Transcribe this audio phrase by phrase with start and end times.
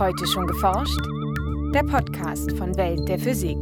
[0.00, 0.98] Heute schon geforscht?
[1.74, 3.58] Der Podcast von Welt der Physik.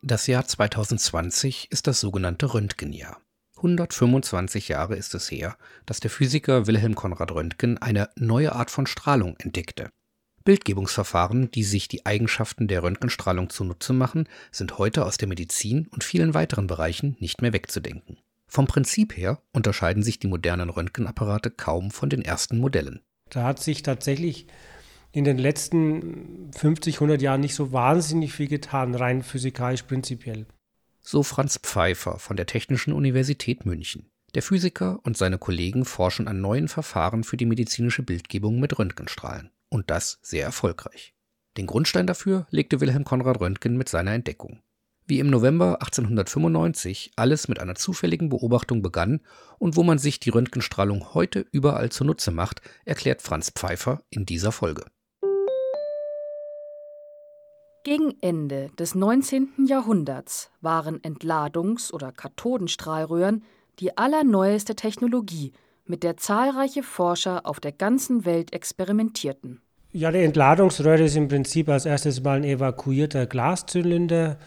[0.00, 3.20] Das Jahr 2020 ist das sogenannte Röntgenjahr.
[3.56, 5.56] 125 Jahre ist es her,
[5.86, 9.90] dass der Physiker Wilhelm Konrad Röntgen eine neue Art von Strahlung entdeckte.
[10.44, 16.04] Bildgebungsverfahren, die sich die Eigenschaften der Röntgenstrahlung zunutze machen, sind heute aus der Medizin und
[16.04, 18.18] vielen weiteren Bereichen nicht mehr wegzudenken.
[18.52, 23.00] Vom Prinzip her unterscheiden sich die modernen Röntgenapparate kaum von den ersten Modellen.
[23.30, 24.46] Da hat sich tatsächlich
[25.12, 30.46] in den letzten 50, 100 Jahren nicht so wahnsinnig viel getan, rein physikalisch prinzipiell.
[31.00, 34.10] So Franz Pfeiffer von der Technischen Universität München.
[34.34, 39.50] Der Physiker und seine Kollegen forschen an neuen Verfahren für die medizinische Bildgebung mit Röntgenstrahlen.
[39.70, 41.14] Und das sehr erfolgreich.
[41.56, 44.60] Den Grundstein dafür legte Wilhelm Konrad Röntgen mit seiner Entdeckung
[45.10, 49.20] wie im November 1895 alles mit einer zufälligen Beobachtung begann
[49.58, 54.52] und wo man sich die Röntgenstrahlung heute überall zunutze macht, erklärt Franz Pfeiffer in dieser
[54.52, 54.84] Folge.
[57.82, 59.66] Gegen Ende des 19.
[59.66, 63.42] Jahrhunderts waren Entladungs- oder Kathodenstrahlröhren
[63.78, 65.52] die allerneueste Technologie,
[65.86, 69.60] mit der zahlreiche Forscher auf der ganzen Welt experimentierten.
[69.92, 74.38] Ja, die Entladungsröhre ist im Prinzip als erstes mal ein evakuierter Glaszylinder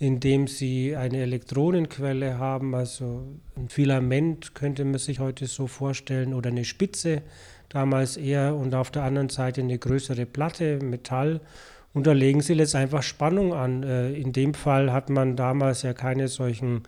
[0.00, 3.22] indem sie eine Elektronenquelle haben, also
[3.54, 7.20] ein Filament könnte man sich heute so vorstellen oder eine Spitze
[7.68, 11.42] damals eher und auf der anderen Seite eine größere Platte, Metall.
[11.92, 13.82] Und da legen sie jetzt einfach Spannung an.
[13.82, 16.84] Äh, in dem Fall hat man damals ja keine solchen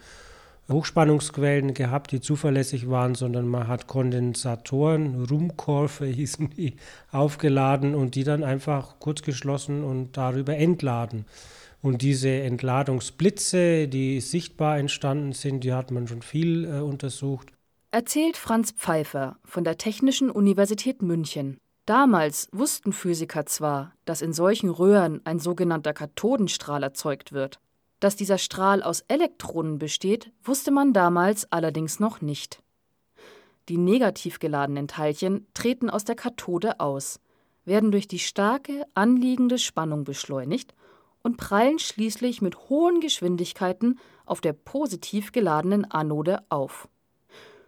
[0.71, 6.77] Hochspannungsquellen gehabt, die zuverlässig waren, sondern man hat Kondensatoren, Rumkorfe hießen die,
[7.11, 11.27] aufgeladen und die dann einfach kurz geschlossen und darüber entladen.
[11.83, 17.49] Und diese Entladungsblitze, die sichtbar entstanden sind, die hat man schon viel äh, untersucht.
[17.91, 21.59] Erzählt Franz Pfeiffer von der Technischen Universität München.
[21.85, 27.59] Damals wussten Physiker zwar, dass in solchen Röhren ein sogenannter Kathodenstrahl erzeugt wird.
[27.99, 32.63] Dass dieser Strahl aus Elektronen besteht, wusste man damals allerdings noch nicht.
[33.69, 37.19] Die negativ geladenen Teilchen treten aus der Kathode aus,
[37.65, 40.75] werden durch die starke anliegende Spannung beschleunigt
[41.23, 46.89] und prallen schließlich mit hohen Geschwindigkeiten auf der positiv geladenen Anode auf.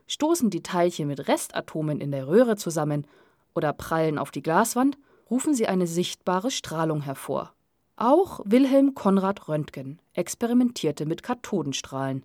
[0.07, 3.07] Stoßen die Teilchen mit Restatomen in der Röhre zusammen
[3.55, 4.99] oder prallen auf die Glaswand,
[5.31, 7.55] rufen sie eine sichtbare Strahlung hervor.
[7.97, 12.25] Auch Wilhelm Konrad Röntgen experimentierte mit Kathodenstrahlen.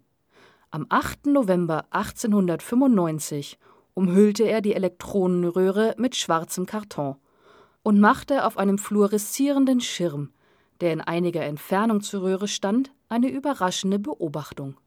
[0.71, 1.27] Am 8.
[1.27, 3.57] November 1895
[3.93, 7.15] umhüllte er die Elektronenröhre mit schwarzem Karton
[7.83, 10.31] und machte auf einem fluoreszierenden Schirm
[10.81, 14.77] der in einiger Entfernung zur Röhre stand, eine überraschende Beobachtung.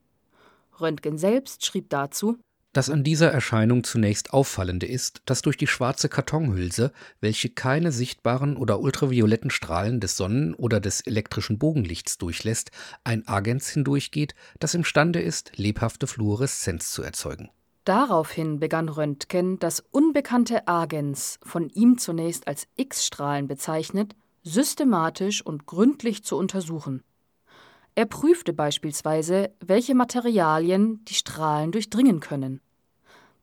[0.80, 2.38] Röntgen selbst schrieb dazu
[2.72, 8.56] das an dieser Erscheinung zunächst auffallende ist, dass durch die schwarze Kartonhülse, welche keine sichtbaren
[8.56, 12.70] oder ultravioletten Strahlen des Sonnen- oder des elektrischen Bogenlichts durchlässt,
[13.04, 17.50] ein Agens hindurchgeht, das imstande ist, lebhafte Fluoreszenz zu erzeugen.
[17.84, 26.24] Daraufhin begann Röntgen, das unbekannte Agens, von ihm zunächst als X-Strahlen bezeichnet, systematisch und gründlich
[26.24, 27.02] zu untersuchen.
[27.94, 32.60] Er prüfte beispielsweise, welche Materialien die Strahlen durchdringen können.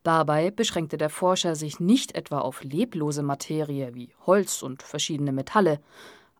[0.02, 5.80] Dabei beschränkte der Forscher sich nicht etwa auf leblose Materie wie Holz und verschiedene Metalle,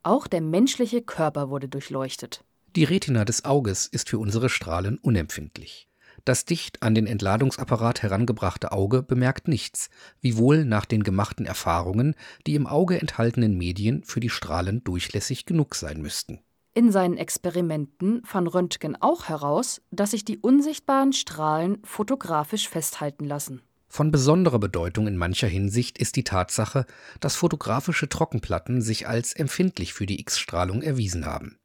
[0.03, 2.43] auch der menschliche Körper wurde durchleuchtet.
[2.75, 5.90] Die Retina des Auges ist für unsere Strahlen unempfindlich.
[6.25, 12.15] Das dicht an den Entladungsapparat herangebrachte Auge bemerkt nichts, wiewohl nach den gemachten Erfahrungen
[12.47, 16.41] die im Auge enthaltenen Medien für die Strahlen durchlässig genug sein müssten.
[16.73, 23.63] In seinen Experimenten fand Röntgen auch heraus, dass sich die unsichtbaren Strahlen fotografisch festhalten lassen.
[23.89, 26.87] Von besonderer Bedeutung in mancher Hinsicht ist die Tatsache,
[27.19, 31.60] dass fotografische Trockenplatten sich als empfindlich für die X-Strahlung erwiesen haben.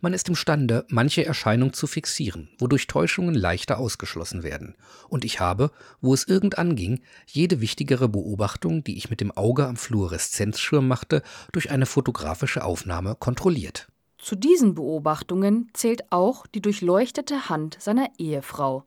[0.00, 4.74] Man ist imstande, manche Erscheinung zu fixieren, wodurch Täuschungen leichter ausgeschlossen werden.
[5.08, 5.70] Und ich habe,
[6.00, 11.22] wo es irgend anging, jede wichtigere Beobachtung, die ich mit dem Auge am Fluoreszenzschirm machte,
[11.52, 13.88] durch eine fotografische Aufnahme kontrolliert.
[14.18, 18.84] Zu diesen Beobachtungen zählt auch die durchleuchtete Hand seiner Ehefrau.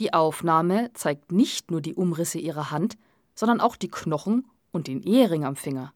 [0.00, 2.98] Die Aufnahme zeigt nicht nur die Umrisse ihrer Hand,
[3.34, 5.92] sondern auch die Knochen und den Ehering am Finger.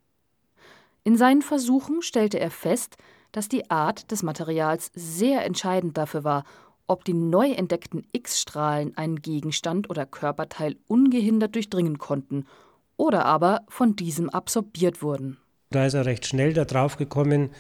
[1.05, 2.97] In seinen Versuchen stellte er fest,
[3.33, 6.45] dass die Art des Materials sehr entscheidend dafür war,
[6.87, 12.47] ob die neu entdeckten X-Strahlen einen Gegenstand oder Körperteil ungehindert durchdringen konnten
[12.97, 15.39] oder aber von diesem absorbiert wurden.
[15.71, 17.51] Da ist er recht schnell darauf gekommen,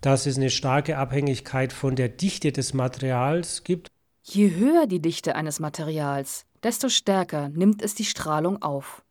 [0.00, 3.88] dass es eine starke Abhängigkeit von der Dichte des Materials gibt.
[4.22, 9.02] Je höher die Dichte eines Materials, desto stärker nimmt es die Strahlung auf.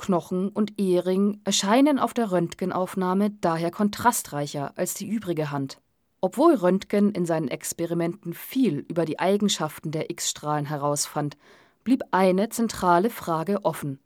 [0.00, 5.78] Knochen und Ehering erscheinen auf der Röntgenaufnahme daher kontrastreicher als die übrige Hand.
[6.22, 11.36] Obwohl Röntgen in seinen Experimenten viel über die Eigenschaften der X-Strahlen herausfand,
[11.84, 14.00] blieb eine zentrale Frage offen.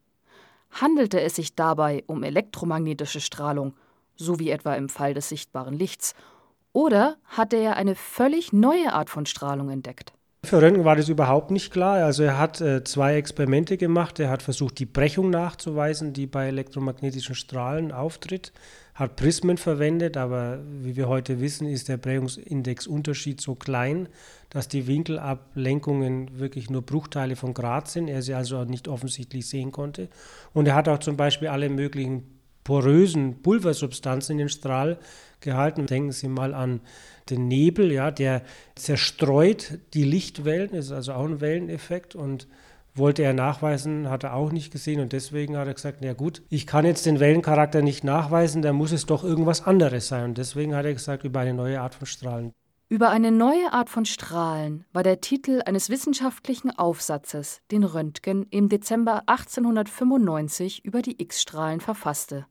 [0.71, 3.75] Handelte es sich dabei um elektromagnetische Strahlung,
[4.17, 6.15] so wie etwa im Fall des sichtbaren Lichts,
[6.73, 10.13] oder hatte er eine völlig neue Art von Strahlung entdeckt?
[10.45, 12.05] Für Röntgen war das überhaupt nicht klar.
[12.05, 14.21] Also er hat äh, zwei Experimente gemacht.
[14.21, 18.53] Er hat versucht, die Brechung nachzuweisen, die bei elektromagnetischen Strahlen auftritt,
[18.95, 24.09] hat Prismen verwendet, aber wie wir heute wissen, ist der Brechungsindexunterschied so klein,
[24.51, 29.73] dass die Winkelablenkungen wirklich nur Bruchteile von Grad sind, er sie also nicht offensichtlich sehen
[29.73, 30.09] konnte.
[30.53, 32.23] Und er hat auch zum Beispiel alle möglichen
[32.63, 34.99] porösen Pulversubstanzen in den Strahl
[35.45, 35.87] gehalten.
[35.87, 36.81] Denken Sie mal an
[37.31, 38.43] den Nebel, ja, der
[38.75, 42.49] zerstreut die Lichtwellen, ist also auch ein Welleneffekt und
[42.95, 46.43] wollte er nachweisen, hat er auch nicht gesehen und deswegen hat er gesagt, na gut,
[46.49, 50.39] ich kann jetzt den Wellencharakter nicht nachweisen, da muss es doch irgendwas anderes sein und
[50.39, 52.53] deswegen hat er gesagt, über eine neue Art von Strahlen.
[52.89, 58.69] Über eine neue Art von Strahlen war der Titel eines wissenschaftlichen Aufsatzes, den Röntgen im
[58.69, 62.47] Dezember 1895 über die X-Strahlen verfasste.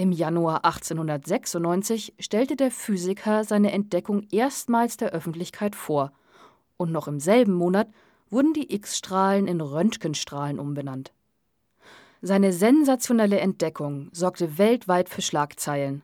[0.00, 6.12] Im Januar 1896 stellte der Physiker seine Entdeckung erstmals der Öffentlichkeit vor,
[6.78, 7.86] und noch im selben Monat
[8.30, 11.12] wurden die X-Strahlen in Röntgenstrahlen umbenannt.
[12.22, 16.00] Seine sensationelle Entdeckung sorgte weltweit für Schlagzeilen.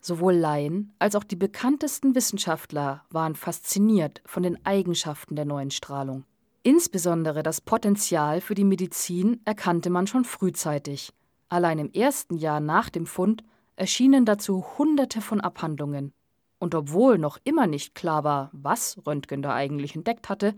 [0.00, 6.22] Sowohl Laien als auch die bekanntesten Wissenschaftler waren fasziniert von den Eigenschaften der neuen Strahlung.
[6.62, 11.12] Insbesondere das Potenzial für die Medizin erkannte man schon frühzeitig
[11.52, 13.44] Allein im ersten Jahr nach dem Fund
[13.76, 16.14] erschienen dazu Hunderte von Abhandlungen.
[16.58, 20.54] Und obwohl noch immer nicht klar war, was Röntgen da eigentlich entdeckt hatte,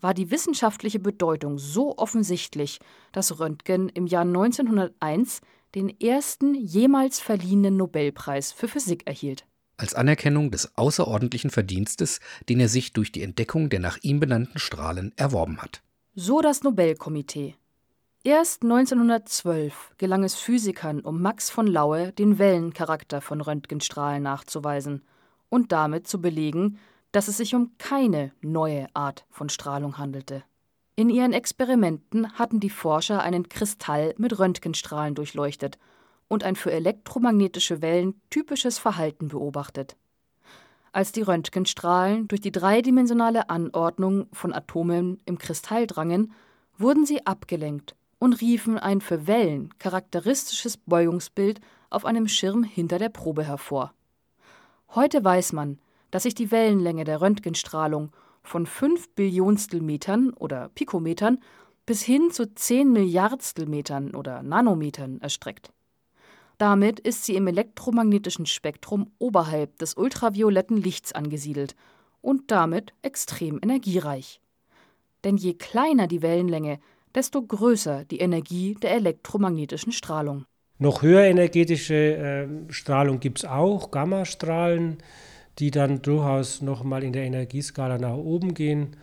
[0.00, 2.80] war die wissenschaftliche Bedeutung so offensichtlich,
[3.12, 5.42] dass Röntgen im Jahr 1901
[5.74, 9.44] den ersten jemals verliehenen Nobelpreis für Physik erhielt.
[9.76, 14.58] Als Anerkennung des außerordentlichen Verdienstes, den er sich durch die Entdeckung der nach ihm benannten
[14.58, 15.82] Strahlen erworben hat.
[16.14, 17.56] So das Nobelkomitee.
[18.22, 25.02] Erst 1912 gelang es Physikern um Max von Laue, den Wellencharakter von Röntgenstrahlen nachzuweisen
[25.48, 26.78] und damit zu belegen,
[27.12, 30.42] dass es sich um keine neue Art von Strahlung handelte.
[30.96, 35.78] In ihren Experimenten hatten die Forscher einen Kristall mit Röntgenstrahlen durchleuchtet
[36.28, 39.96] und ein für elektromagnetische Wellen typisches Verhalten beobachtet.
[40.92, 46.34] Als die Röntgenstrahlen durch die dreidimensionale Anordnung von Atomen im Kristall drangen,
[46.76, 53.08] wurden sie abgelenkt und riefen ein für Wellen charakteristisches Beugungsbild auf einem Schirm hinter der
[53.08, 53.92] Probe hervor.
[54.94, 55.80] Heute weiß man,
[56.12, 58.12] dass sich die Wellenlänge der Röntgenstrahlung
[58.42, 61.38] von 5 Billionstel Metern oder Pikometern
[61.86, 65.72] bis hin zu 10 Milliardstel Metern oder Nanometern erstreckt.
[66.58, 71.74] Damit ist sie im elektromagnetischen Spektrum oberhalb des ultravioletten Lichts angesiedelt
[72.20, 74.42] und damit extrem energiereich.
[75.24, 76.80] Denn je kleiner die Wellenlänge,
[77.14, 80.44] desto größer die Energie der elektromagnetischen Strahlung.
[80.78, 84.98] Noch höher energetische äh, Strahlung gibt es auch, Gammastrahlen,
[85.58, 88.96] die dann durchaus nochmal in der Energieskala nach oben gehen,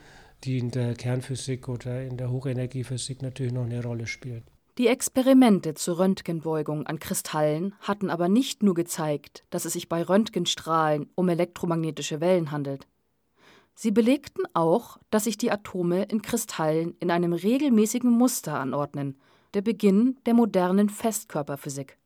[0.44, 4.44] die in der Kernphysik oder in der Hochenergiephysik natürlich noch eine Rolle spielen.
[4.78, 10.04] Die Experimente zur Röntgenbeugung an Kristallen hatten aber nicht nur gezeigt, dass es sich bei
[10.04, 12.87] Röntgenstrahlen um elektromagnetische Wellen handelt.
[13.80, 19.19] Sie belegten auch, dass sich die Atome in Kristallen in einem regelmäßigen Muster anordnen,
[19.54, 22.00] der Beginn der modernen Festkörperphysik.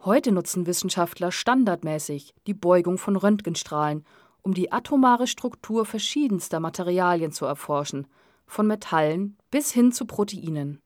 [0.00, 4.06] Heute nutzen Wissenschaftler standardmäßig die Beugung von Röntgenstrahlen,
[4.40, 8.06] um die atomare Struktur verschiedenster Materialien zu erforschen,
[8.46, 10.80] von Metallen bis hin zu Proteinen.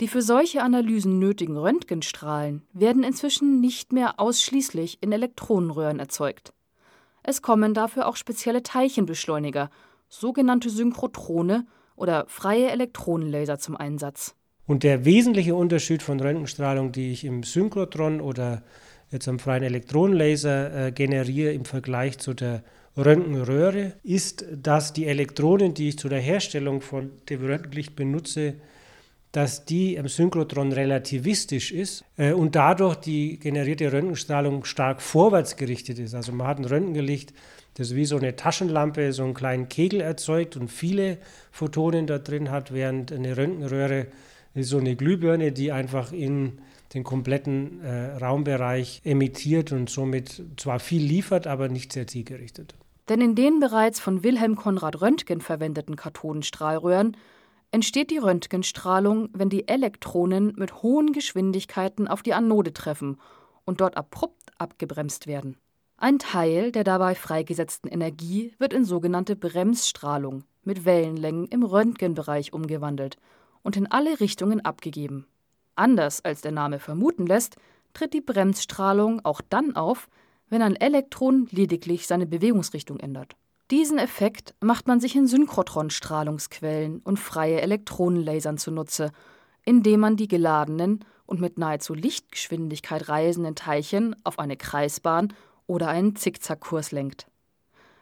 [0.00, 6.54] Die für solche Analysen nötigen Röntgenstrahlen werden inzwischen nicht mehr ausschließlich in Elektronenröhren erzeugt.
[7.22, 9.70] Es kommen dafür auch spezielle Teilchenbeschleuniger,
[10.08, 14.34] sogenannte Synchrotrone oder freie Elektronenlaser zum Einsatz.
[14.66, 18.62] Und der wesentliche Unterschied von Röntgenstrahlung, die ich im Synchrotron oder
[19.10, 22.62] jetzt am freien Elektronenlaser äh, generiere im Vergleich zu der
[22.96, 28.54] Röntgenröhre, ist, dass die Elektronen, die ich zu der Herstellung von dem Röntgenlicht benutze,
[29.32, 35.98] dass die im Synchrotron relativistisch ist äh, und dadurch die generierte Röntgenstrahlung stark vorwärts gerichtet
[35.98, 36.14] ist.
[36.14, 37.32] Also man hat ein Röntgenlicht,
[37.74, 41.16] das wie so eine Taschenlampe so einen kleinen Kegel erzeugt und viele
[41.50, 44.08] Photonen da drin hat, während eine Röntgenröhre
[44.54, 46.58] ist so eine Glühbirne, die einfach in
[46.92, 52.74] den kompletten äh, Raumbereich emittiert und somit zwar viel liefert, aber nicht sehr zielgerichtet.
[53.08, 57.16] Denn in den bereits von Wilhelm Konrad Röntgen verwendeten Kathodenstrahlröhren
[57.72, 63.18] entsteht die Röntgenstrahlung, wenn die Elektronen mit hohen Geschwindigkeiten auf die Anode treffen
[63.64, 65.56] und dort abrupt abgebremst werden.
[65.96, 73.16] Ein Teil der dabei freigesetzten Energie wird in sogenannte Bremsstrahlung mit Wellenlängen im Röntgenbereich umgewandelt
[73.62, 75.26] und in alle Richtungen abgegeben.
[75.74, 77.56] Anders als der Name vermuten lässt,
[77.94, 80.08] tritt die Bremsstrahlung auch dann auf,
[80.48, 83.36] wenn ein Elektron lediglich seine Bewegungsrichtung ändert.
[83.72, 89.12] Diesen Effekt macht man sich in Synchrotron-Strahlungsquellen und freie Elektronenlasern zunutze,
[89.64, 95.32] indem man die geladenen und mit nahezu Lichtgeschwindigkeit reisenden Teilchen auf eine Kreisbahn
[95.66, 97.28] oder einen Zickzackkurs lenkt.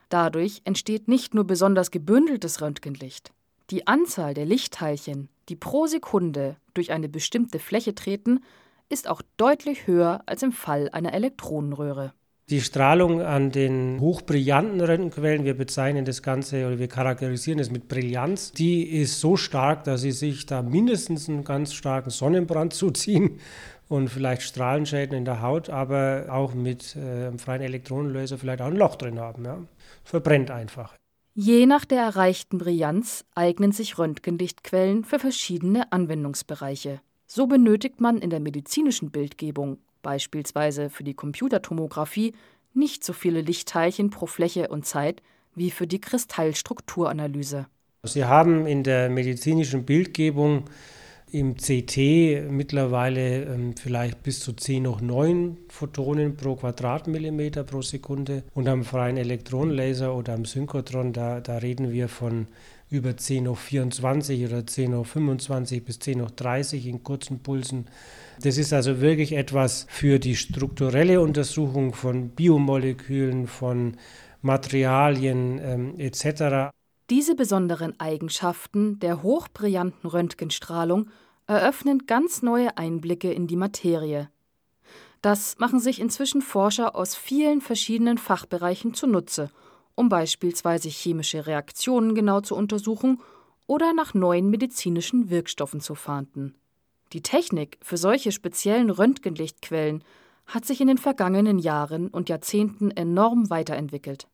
[0.08, 3.30] Dadurch entsteht nicht nur besonders gebündeltes Röntgenlicht.
[3.70, 8.40] Die Anzahl der Lichtteilchen, die pro Sekunde durch eine bestimmte Fläche treten,
[8.88, 12.12] ist auch deutlich höher als im Fall einer Elektronenröhre.
[12.50, 17.86] Die Strahlung an den hochbrillanten Röntgenquellen, wir bezeichnen das Ganze oder wir charakterisieren es mit
[17.86, 23.38] Brillanz, die ist so stark, dass sie sich da mindestens einen ganz starken Sonnenbrand zuziehen
[23.88, 28.66] und vielleicht Strahlenschäden in der Haut, aber auch mit äh, einem freien Elektronenlaser vielleicht auch
[28.66, 29.44] ein Loch drin haben.
[29.44, 29.58] Ja.
[30.02, 30.96] Verbrennt einfach.
[31.34, 37.00] Je nach der erreichten Brillanz eignen sich Röntgenlichtquellen für verschiedene Anwendungsbereiche.
[37.28, 42.34] So benötigt man in der medizinischen Bildgebung, beispielsweise für die Computertomographie,
[42.74, 45.22] nicht so viele Lichtteilchen pro Fläche und Zeit
[45.54, 47.66] wie für die Kristallstrukturanalyse.
[48.04, 50.64] Sie haben in der medizinischen Bildgebung
[51.32, 58.42] im CT mittlerweile ähm, vielleicht bis zu 10 hoch 9 Photonen pro Quadratmillimeter pro Sekunde
[58.54, 62.46] und am freien Elektronenlaser oder am Synchrotron, da, da reden wir von
[62.90, 67.86] über 10 hoch 24 oder 10 hoch 25 bis 10 hoch 30 in kurzen Pulsen.
[68.42, 73.96] Das ist also wirklich etwas für die strukturelle Untersuchung von Biomolekülen, von
[74.42, 76.72] Materialien ähm, etc.
[77.10, 81.10] Diese besonderen Eigenschaften der hochbrillanten Röntgenstrahlung
[81.48, 84.30] eröffnen ganz neue Einblicke in die Materie.
[85.20, 89.50] Das machen sich inzwischen Forscher aus vielen verschiedenen Fachbereichen zunutze,
[89.96, 93.20] um beispielsweise chemische Reaktionen genau zu untersuchen
[93.66, 96.54] oder nach neuen medizinischen Wirkstoffen zu fahnden.
[97.12, 100.04] Die Technik für solche speziellen Röntgenlichtquellen
[100.46, 104.28] hat sich in den vergangenen Jahren und Jahrzehnten enorm weiterentwickelt.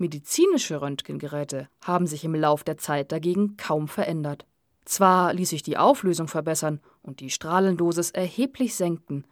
[0.00, 4.46] Medizinische Röntgengeräte haben sich im Lauf der Zeit dagegen kaum verändert.
[4.86, 9.24] Zwar ließ sich die Auflösung verbessern und die Strahlendosis erheblich senken,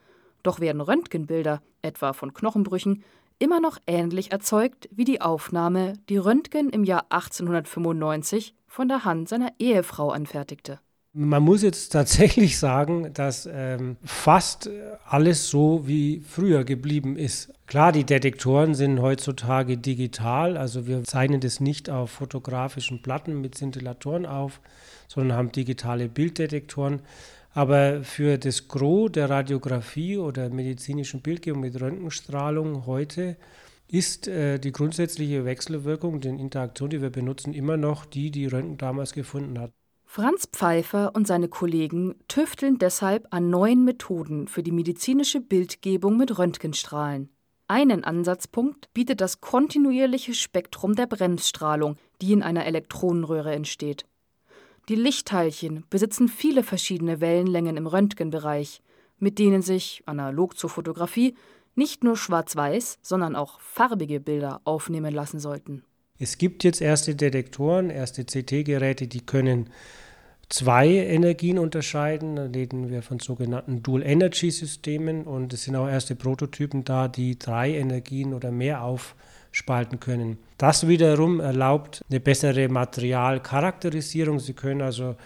[0.42, 3.02] doch werden Röntgenbilder, etwa von Knochenbrüchen,
[3.38, 9.30] immer noch ähnlich erzeugt wie die Aufnahme, die Röntgen im Jahr 1895 von der Hand
[9.30, 10.80] seiner Ehefrau anfertigte.
[11.20, 14.70] Man muss jetzt tatsächlich sagen, dass ähm, fast
[15.04, 17.52] alles so wie früher geblieben ist.
[17.66, 23.56] Klar, die Detektoren sind heutzutage digital, also wir zeichnen das nicht auf fotografischen Platten mit
[23.56, 24.60] Szintillatoren auf,
[25.08, 27.02] sondern haben digitale Bilddetektoren.
[27.52, 33.36] Aber für das Gros der Radiographie oder medizinischen Bildgebung mit Röntgenstrahlung heute
[33.88, 38.78] ist äh, die grundsätzliche Wechselwirkung, die Interaktion, die wir benutzen, immer noch die, die Röntgen
[38.78, 39.72] damals gefunden hat.
[40.10, 46.38] Franz Pfeiffer und seine Kollegen tüfteln deshalb an neuen Methoden für die medizinische Bildgebung mit
[46.38, 47.28] Röntgenstrahlen.
[47.66, 54.06] Einen Ansatzpunkt bietet das kontinuierliche Spektrum der Bremsstrahlung, die in einer Elektronenröhre entsteht.
[54.88, 58.80] Die Lichtteilchen besitzen viele verschiedene Wellenlängen im Röntgenbereich,
[59.18, 61.36] mit denen sich, analog zur Fotografie,
[61.74, 65.84] nicht nur schwarz-weiß, sondern auch farbige Bilder aufnehmen lassen sollten.
[66.18, 69.70] Es gibt jetzt erste Detektoren, erste CT-Geräte, die können
[70.48, 72.36] zwei Energien unterscheiden.
[72.36, 77.74] Da reden wir von sogenannten Dual-Energy-Systemen und es sind auch erste Prototypen da, die drei
[77.74, 80.38] Energien oder mehr aufspalten können.
[80.56, 84.40] Das wiederum erlaubt eine bessere Materialcharakterisierung.
[84.40, 85.16] Sie können also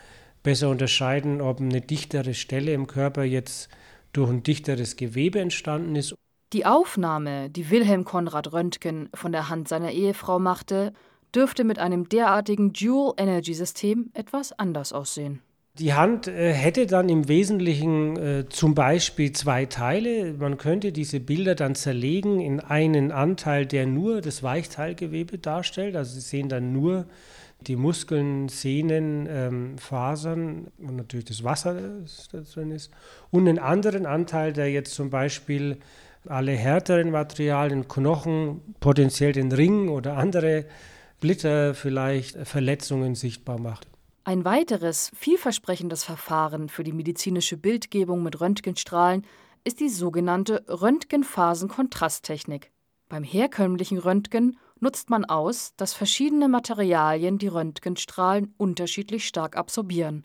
[0.42, 3.68] besser unterscheiden, ob eine dichtere Stelle im Körper jetzt
[4.12, 6.14] durch ein dichteres Gewebe entstanden ist
[6.52, 10.92] die Aufnahme, die Wilhelm Konrad Röntgen von der Hand seiner Ehefrau machte,
[11.34, 15.40] dürfte mit einem derartigen Dual-Energy-System etwas anders aussehen.
[15.78, 20.34] Die Hand äh, hätte dann im Wesentlichen äh, zum Beispiel zwei Teile.
[20.34, 25.96] Man könnte diese Bilder dann zerlegen in einen Anteil, der nur das Weichteilgewebe darstellt.
[25.96, 27.06] Also Sie sehen dann nur
[27.66, 32.90] die Muskeln, Sehnen, ähm, Fasern und natürlich das Wasser, das da drin ist.
[33.30, 35.78] Und einen anderen Anteil, der jetzt zum Beispiel
[36.26, 40.66] alle härteren Materialien, Knochen, potenziell den Ring oder andere
[41.18, 43.86] Splitter vielleicht Verletzungen sichtbar macht.
[44.24, 49.24] Ein weiteres vielversprechendes Verfahren für die medizinische Bildgebung mit Röntgenstrahlen
[49.64, 52.72] ist die sogenannte Röntgenphasenkontrasttechnik.
[53.08, 60.24] Beim herkömmlichen Röntgen nutzt man aus, dass verschiedene Materialien die Röntgenstrahlen unterschiedlich stark absorbieren.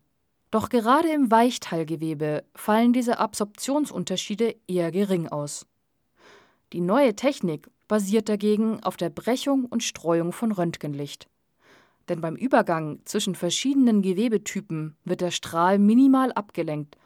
[0.50, 5.68] Doch gerade im Weichteilgewebe fallen diese Absorptionsunterschiede eher gering aus.
[6.74, 11.30] Die neue Technik basiert dagegen auf der Brechung und Streuung von Röntgenlicht.
[12.10, 16.98] Denn beim Übergang zwischen verschiedenen Gewebetypen wird der Strahl minimal abgelenkt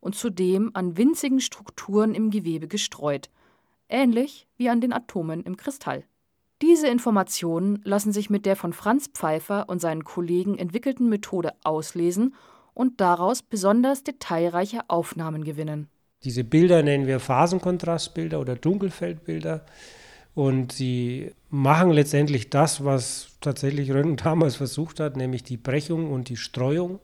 [0.00, 3.30] und zudem an winzigen Strukturen im Gewebe gestreut,
[3.88, 6.04] ähnlich wie an den Atomen im Kristall.
[6.62, 12.34] Diese Informationen lassen sich mit der von Franz Pfeiffer und seinen Kollegen entwickelten Methode auslesen
[12.74, 15.88] und daraus besonders detailreiche Aufnahmen gewinnen.
[16.24, 19.64] Diese Bilder nennen wir Phasenkontrastbilder oder Dunkelfeldbilder.
[20.34, 26.28] Und sie machen letztendlich das, was tatsächlich Röntgen damals versucht hat, nämlich die Brechung und
[26.28, 27.00] die Streuung,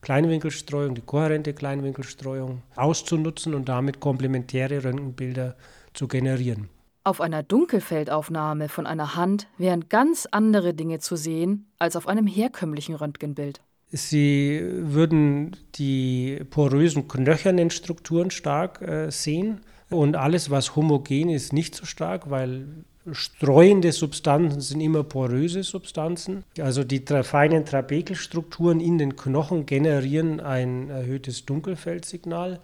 [0.00, 5.56] Kleinwinkelstreuung, die kohärente Kleinwinkelstreuung auszunutzen und damit komplementäre Röntgenbilder
[5.94, 6.68] zu generieren.
[7.04, 12.26] Auf einer Dunkelfeldaufnahme von einer Hand wären ganz andere Dinge zu sehen als auf einem
[12.26, 13.62] herkömmlichen Röntgenbild.
[13.90, 21.74] Sie würden die porösen knöchernen Strukturen stark äh, sehen und alles, was homogen ist, nicht
[21.74, 22.66] so stark, weil
[23.12, 26.44] streuende Substanzen sind immer poröse Substanzen.
[26.60, 32.60] Also die feinen Trabekelstrukturen in den Knochen generieren ein erhöhtes Dunkelfeldsignal.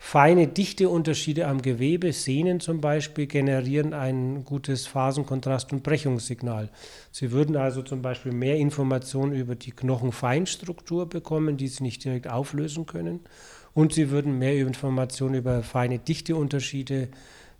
[0.00, 6.70] Feine Dichteunterschiede am Gewebe, Sehnen zum Beispiel, generieren ein gutes Phasenkontrast- und Brechungssignal.
[7.10, 12.30] Sie würden also zum Beispiel mehr Informationen über die Knochenfeinstruktur bekommen, die Sie nicht direkt
[12.30, 13.20] auflösen können.
[13.74, 17.08] Und Sie würden mehr Informationen über feine Dichteunterschiede,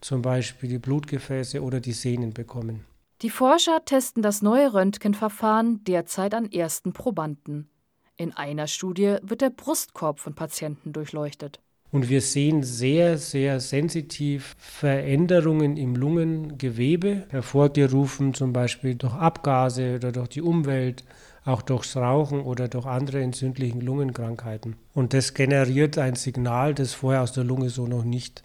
[0.01, 2.85] zum Beispiel die Blutgefäße oder die Sehnen bekommen.
[3.21, 7.69] Die Forscher testen das neue Röntgenverfahren derzeit an ersten Probanden.
[8.17, 11.61] In einer Studie wird der Brustkorb von Patienten durchleuchtet.
[11.91, 20.13] Und wir sehen sehr, sehr sensitiv Veränderungen im Lungengewebe, hervorgerufen zum Beispiel durch Abgase oder
[20.13, 21.05] durch die Umwelt,
[21.47, 24.77] auch durchs Rauchen oder durch andere entzündlichen Lungenkrankheiten.
[24.93, 28.43] Und das generiert ein Signal, das vorher aus der Lunge so noch nicht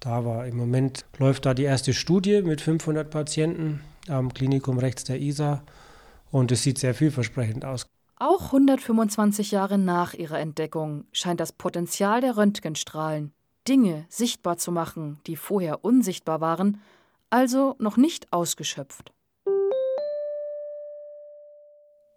[0.00, 0.46] da war.
[0.46, 5.62] Im Moment läuft da die erste Studie mit 500 Patienten am Klinikum rechts der ISA
[6.30, 7.86] und es sieht sehr vielversprechend aus.
[8.24, 13.32] Auch 125 Jahre nach ihrer Entdeckung scheint das Potenzial der Röntgenstrahlen,
[13.66, 16.80] Dinge sichtbar zu machen, die vorher unsichtbar waren,
[17.30, 19.12] also noch nicht ausgeschöpft.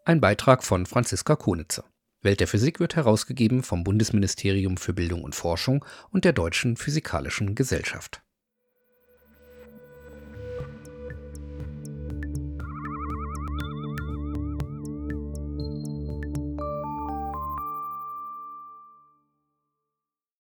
[0.06, 1.86] Ein Beitrag von Franziska Konitzer.
[2.22, 7.56] Welt der Physik wird herausgegeben vom Bundesministerium für Bildung und Forschung und der Deutschen Physikalischen
[7.56, 8.22] Gesellschaft.